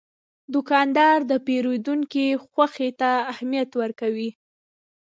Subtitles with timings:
[0.53, 4.29] دوکاندار د پیرودونکي خوښي ته اهمیت ورکوي.